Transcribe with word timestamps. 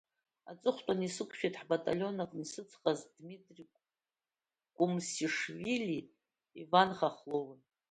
Аҵыхәтәаны 0.51 1.03
исықәшәеит, 1.05 1.55
ҳбаталион 1.61 2.17
аҟны 2.23 2.43
исыцҟаз 2.43 2.99
Дмитри 3.15 3.63
Кумсишвилии 4.75 6.07
Иван 6.61 6.89
Хохлови. 6.97 7.59